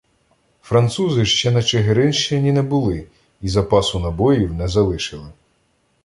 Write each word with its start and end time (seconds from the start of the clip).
Французи 0.61 1.25
ще 1.25 1.51
на 1.51 1.63
Чигиринщині 1.63 2.51
не 2.51 2.61
були 2.61 3.07
і 3.41 3.49
запасу 3.49 3.99
набоїв 3.99 4.53
не 4.53 4.67
залишили. 4.67 5.27